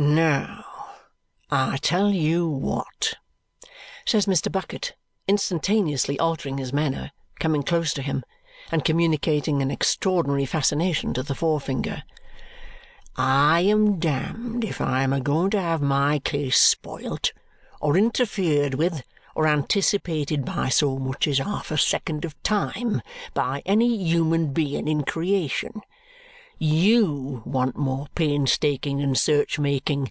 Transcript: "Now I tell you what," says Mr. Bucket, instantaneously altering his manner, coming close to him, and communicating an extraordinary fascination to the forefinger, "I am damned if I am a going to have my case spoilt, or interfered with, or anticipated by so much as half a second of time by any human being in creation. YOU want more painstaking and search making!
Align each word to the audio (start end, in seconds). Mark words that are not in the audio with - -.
"Now 0.00 0.64
I 1.50 1.76
tell 1.78 2.12
you 2.12 2.48
what," 2.48 3.14
says 4.06 4.26
Mr. 4.26 4.50
Bucket, 4.50 4.94
instantaneously 5.26 6.20
altering 6.20 6.58
his 6.58 6.72
manner, 6.72 7.10
coming 7.40 7.64
close 7.64 7.92
to 7.94 8.02
him, 8.02 8.22
and 8.70 8.84
communicating 8.84 9.60
an 9.60 9.72
extraordinary 9.72 10.46
fascination 10.46 11.14
to 11.14 11.24
the 11.24 11.34
forefinger, 11.34 12.04
"I 13.16 13.62
am 13.62 13.98
damned 13.98 14.62
if 14.62 14.80
I 14.80 15.02
am 15.02 15.12
a 15.12 15.20
going 15.20 15.50
to 15.50 15.60
have 15.60 15.82
my 15.82 16.20
case 16.20 16.58
spoilt, 16.60 17.32
or 17.80 17.96
interfered 17.96 18.74
with, 18.74 19.02
or 19.34 19.48
anticipated 19.48 20.44
by 20.44 20.68
so 20.68 20.96
much 21.00 21.26
as 21.26 21.38
half 21.38 21.72
a 21.72 21.78
second 21.78 22.24
of 22.24 22.40
time 22.44 23.02
by 23.34 23.64
any 23.66 23.88
human 24.04 24.52
being 24.52 24.86
in 24.86 25.02
creation. 25.02 25.80
YOU 26.60 27.40
want 27.46 27.76
more 27.76 28.08
painstaking 28.16 29.00
and 29.00 29.16
search 29.16 29.60
making! 29.60 30.10